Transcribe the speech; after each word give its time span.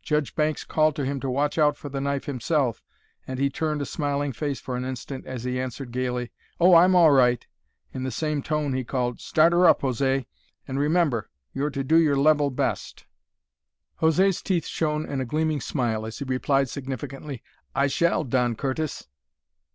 Judge 0.00 0.34
Banks 0.34 0.64
called 0.64 0.96
to 0.96 1.04
him 1.04 1.20
to 1.20 1.28
watch 1.28 1.58
out 1.58 1.76
for 1.76 1.90
the 1.90 2.00
knife 2.00 2.24
himself, 2.24 2.82
and 3.26 3.38
he 3.38 3.50
turned 3.50 3.82
a 3.82 3.84
smiling 3.84 4.32
face 4.32 4.58
for 4.58 4.76
an 4.76 4.84
instant 4.86 5.26
as 5.26 5.44
he 5.44 5.60
answered 5.60 5.92
gayly, 5.92 6.32
"Oh, 6.58 6.74
I'm 6.74 6.96
all 6.96 7.10
right!" 7.10 7.46
In 7.92 8.02
the 8.02 8.10
same 8.10 8.42
tone 8.42 8.72
he 8.72 8.82
called, 8.82 9.20
"Start 9.20 9.52
her 9.52 9.68
up, 9.68 9.82
José! 9.82 10.24
And 10.66 10.78
remember, 10.78 11.28
you're 11.52 11.68
to 11.68 11.84
do 11.84 11.96
your 11.98 12.16
level 12.16 12.48
best." 12.50 13.04
José's 14.00 14.40
teeth 14.40 14.64
shone 14.66 15.04
in 15.04 15.20
a 15.20 15.26
gleaming 15.26 15.60
smile 15.60 16.06
as 16.06 16.18
he 16.18 16.24
replied 16.24 16.70
significantly, 16.70 17.42
"I 17.74 17.88
shall, 17.88 18.24
Don 18.24 18.54
Curtis!" 18.56 19.06